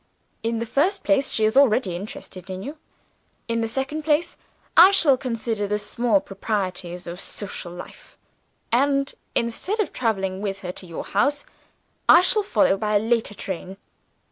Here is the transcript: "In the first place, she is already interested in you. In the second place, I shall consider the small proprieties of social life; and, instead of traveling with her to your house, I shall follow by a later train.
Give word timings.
"In 0.41 0.57
the 0.57 0.65
first 0.65 1.03
place, 1.03 1.29
she 1.29 1.45
is 1.45 1.55
already 1.55 1.95
interested 1.95 2.49
in 2.49 2.63
you. 2.63 2.77
In 3.47 3.61
the 3.61 3.67
second 3.67 4.01
place, 4.01 4.35
I 4.75 4.89
shall 4.89 5.15
consider 5.15 5.67
the 5.67 5.77
small 5.77 6.19
proprieties 6.19 7.05
of 7.05 7.19
social 7.19 7.71
life; 7.71 8.17
and, 8.71 9.13
instead 9.35 9.79
of 9.79 9.93
traveling 9.93 10.41
with 10.41 10.61
her 10.61 10.71
to 10.71 10.87
your 10.87 11.03
house, 11.03 11.45
I 12.09 12.21
shall 12.21 12.41
follow 12.41 12.77
by 12.77 12.95
a 12.95 12.99
later 12.99 13.35
train. 13.35 13.77